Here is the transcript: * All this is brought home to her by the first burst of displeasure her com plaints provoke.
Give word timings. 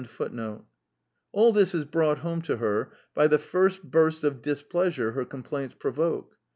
* 0.67 1.31
All 1.31 1.53
this 1.53 1.75
is 1.75 1.85
brought 1.85 2.17
home 2.17 2.41
to 2.41 2.57
her 2.57 2.91
by 3.13 3.27
the 3.27 3.37
first 3.37 3.83
burst 3.83 4.23
of 4.23 4.41
displeasure 4.41 5.11
her 5.11 5.25
com 5.25 5.43
plaints 5.43 5.75
provoke. 5.75 6.39